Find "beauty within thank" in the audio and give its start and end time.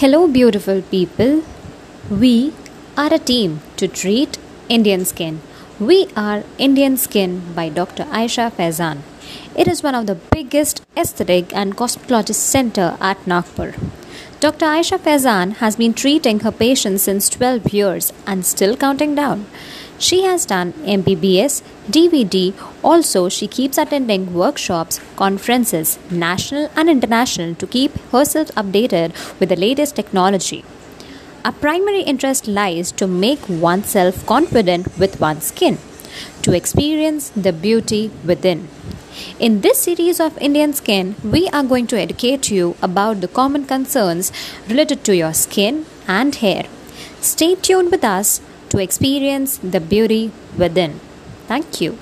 49.80-51.80